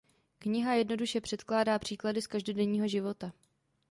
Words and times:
Kniha 0.39 0.73
jednoduše 0.73 1.21
předkládá 1.21 1.79
příklady 1.79 2.21
z 2.21 2.27
každodenního 2.27 2.87
života. 2.87 3.31